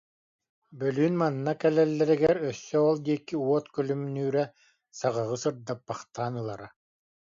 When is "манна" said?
1.21-1.53